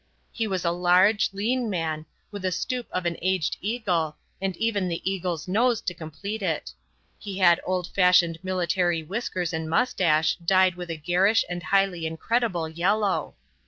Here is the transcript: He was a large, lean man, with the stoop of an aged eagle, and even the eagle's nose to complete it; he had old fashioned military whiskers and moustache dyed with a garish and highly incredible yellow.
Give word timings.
He 0.31 0.47
was 0.47 0.65
a 0.65 0.71
large, 0.71 1.29
lean 1.31 1.69
man, 1.69 2.07
with 2.31 2.41
the 2.41 2.51
stoop 2.51 2.87
of 2.91 3.05
an 3.05 3.17
aged 3.21 3.57
eagle, 3.61 4.17
and 4.41 4.57
even 4.57 4.87
the 4.87 5.07
eagle's 5.07 5.47
nose 5.47 5.79
to 5.81 5.93
complete 5.93 6.41
it; 6.41 6.71
he 7.19 7.37
had 7.37 7.61
old 7.67 7.85
fashioned 7.93 8.39
military 8.41 9.03
whiskers 9.03 9.53
and 9.53 9.69
moustache 9.69 10.37
dyed 10.37 10.73
with 10.73 10.89
a 10.89 10.97
garish 10.97 11.45
and 11.47 11.61
highly 11.61 12.07
incredible 12.07 12.67
yellow. 12.67 13.35